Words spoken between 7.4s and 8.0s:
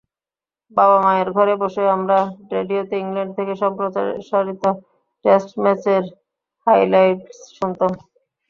শুনতাম।